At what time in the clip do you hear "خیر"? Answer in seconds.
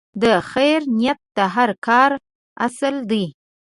0.51-0.79